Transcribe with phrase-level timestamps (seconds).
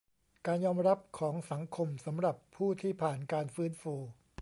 [0.45, 3.95] การยอมรับของสังคมสำหรับผู้ที่ผ่านการฟื้นฟู